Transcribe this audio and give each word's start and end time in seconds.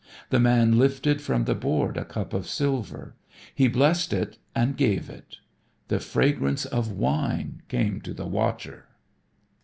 The 0.31 0.39
man 0.39 0.79
lifted 0.79 1.21
from 1.21 1.43
the 1.45 1.53
board 1.53 1.95
a 1.95 2.03
cup 2.03 2.33
of 2.33 2.47
silver. 2.47 3.13
He 3.53 3.67
blessed 3.67 4.13
it 4.13 4.39
and 4.55 4.75
gave 4.75 5.11
it. 5.11 5.37
The 5.89 5.99
fragrance 5.99 6.65
of 6.65 6.91
wine 6.93 7.61
came 7.69 8.01
to 8.01 8.13
the 8.15 8.25
watcher. 8.25 8.85